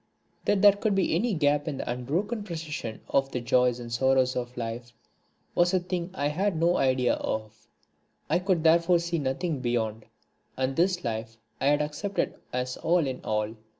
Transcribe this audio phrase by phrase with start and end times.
[0.45, 4.35] That there could be any gap in the unbroken procession of the joys and sorrows
[4.35, 4.91] of life
[5.53, 7.67] was a thing I had no idea of.
[8.27, 10.05] I could therefore see nothing beyond,
[10.57, 13.53] and this life I had accepted as all in all.